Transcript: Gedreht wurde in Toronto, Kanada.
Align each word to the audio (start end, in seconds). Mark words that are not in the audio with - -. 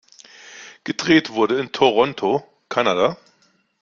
Gedreht 0.83 1.29
wurde 1.29 1.59
in 1.59 1.71
Toronto, 1.71 2.43
Kanada. 2.69 3.19